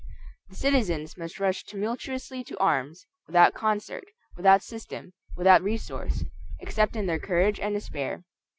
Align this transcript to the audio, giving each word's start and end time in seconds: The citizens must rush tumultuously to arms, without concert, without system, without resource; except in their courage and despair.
The 0.49 0.55
citizens 0.55 1.15
must 1.15 1.39
rush 1.39 1.63
tumultuously 1.63 2.43
to 2.45 2.57
arms, 2.57 3.05
without 3.27 3.53
concert, 3.53 4.05
without 4.35 4.63
system, 4.63 5.11
without 5.37 5.61
resource; 5.61 6.23
except 6.59 6.95
in 6.95 7.05
their 7.05 7.19
courage 7.19 7.59
and 7.59 7.75
despair. 7.75 8.23